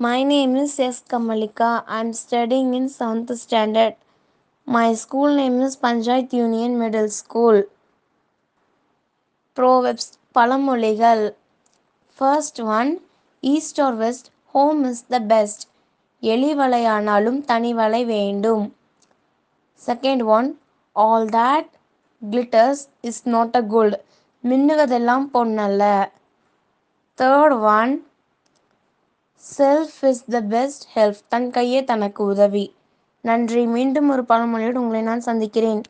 My 0.00 0.22
name 0.22 0.56
is 0.56 0.78
S. 0.78 1.02
Kamalika. 1.08 1.84
I 1.86 2.00
am 2.00 2.12
studying 2.12 2.74
in 2.74 2.88
7th 2.88 3.30
standard. 3.36 3.94
My 4.66 4.92
school 4.94 5.34
name 5.34 5.60
is 5.60 5.76
Panchayat 5.76 6.32
Union 6.34 6.78
Middle 6.78 7.08
School. 7.10 7.56
Proverbs 9.56 10.06
பழமொழிகள் 10.36 11.22
first 12.18 12.60
one 12.76 12.90
east 13.42 13.78
R 13.80 13.96
west 13.96 14.28
home 14.54 14.80
is 14.88 15.02
the 15.06 15.20
best 15.32 15.62
எலி 16.22 16.50
வலையானாலும் 16.60 17.38
தனி 17.44 17.70
வலை 17.80 18.00
வேண்டும் 18.14 18.64
second 19.82 20.24
one 20.36 20.48
all 20.96 21.28
that 21.36 21.68
glitters 22.22 22.80
is 23.10 23.22
not 23.34 23.56
a 23.60 23.62
gold 23.74 24.00
மின்னுவதெல்லாம் 24.44 25.28
பொன்னல்ல 25.36 25.84
third 27.18 27.56
one 27.76 27.94
Self 29.39 29.97
is 30.01 30.25
the 30.25 30.41
best 30.41 30.83
help 30.95 31.19
தன் 31.27 31.49
கையே 31.49 31.83
தனக்கு 31.83 32.23
உதவி. 32.23 32.75
நன்றி. 33.21 33.65
மீண்டும் 33.65 34.09
ஒரு 34.09 34.21
பழமொழியோடு 34.21 34.75
உங்களை 34.75 35.01
நான் 35.01 35.21
சந்திக்கிறேன். 35.21 35.81